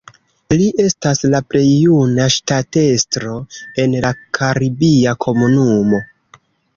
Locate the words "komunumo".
5.27-6.01